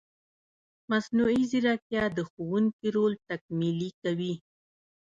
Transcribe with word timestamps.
مصنوعي 0.89 1.41
ځیرکتیا 1.51 2.03
د 2.17 2.19
ښوونکي 2.31 2.87
رول 2.95 3.13
تکمیلي 3.29 3.89
کوي. 4.01 4.33